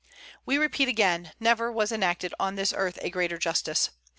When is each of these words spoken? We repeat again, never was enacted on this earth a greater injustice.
We 0.47 0.57
repeat 0.57 0.87
again, 0.87 1.31
never 1.39 1.71
was 1.71 1.91
enacted 1.91 2.33
on 2.39 2.55
this 2.55 2.73
earth 2.75 2.97
a 3.03 3.11
greater 3.11 3.35
injustice. 3.35 3.91